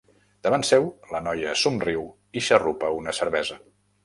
Davant 0.45 0.63
seu, 0.69 0.87
la 1.15 1.21
noia 1.25 1.53
somriu 1.65 2.07
i 2.41 2.45
xarrupa 2.47 2.91
una 3.03 3.15
cervesa. 3.21 3.61